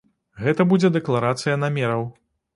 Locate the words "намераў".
1.67-2.03